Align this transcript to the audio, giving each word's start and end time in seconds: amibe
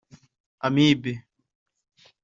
amibe 0.65 1.13